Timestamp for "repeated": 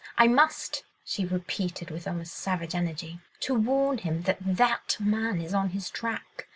1.25-1.91